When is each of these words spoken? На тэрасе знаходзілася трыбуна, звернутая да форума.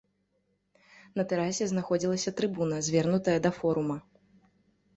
На 1.19 1.25
тэрасе 1.33 1.67
знаходзілася 1.75 2.35
трыбуна, 2.41 2.81
звернутая 2.89 3.37
да 3.47 3.55
форума. 3.61 3.97